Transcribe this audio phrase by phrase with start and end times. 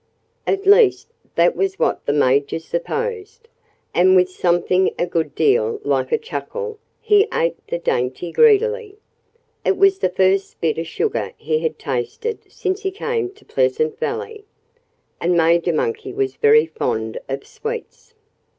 [0.47, 3.47] At least, that was what the Major supposed.
[3.93, 8.97] And with something a good deal like a chuckle he ate the dainty greedily.
[9.63, 13.99] It was the first bit of sugar he had tasted since he came to Pleasant
[13.99, 14.43] Valley.
[15.19, 18.15] And Major Monkey was very fond of sweets.